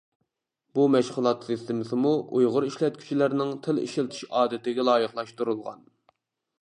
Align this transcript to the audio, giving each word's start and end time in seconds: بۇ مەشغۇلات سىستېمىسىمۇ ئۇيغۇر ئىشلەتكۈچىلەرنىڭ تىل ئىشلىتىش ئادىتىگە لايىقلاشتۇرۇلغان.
بۇ 0.77 0.85
مەشغۇلات 0.93 1.45
سىستېمىسىمۇ 1.49 2.13
ئۇيغۇر 2.37 2.67
ئىشلەتكۈچىلەرنىڭ 2.69 3.53
تىل 3.67 3.83
ئىشلىتىش 3.85 4.25
ئادىتىگە 4.41 4.87
لايىقلاشتۇرۇلغان. 4.89 5.89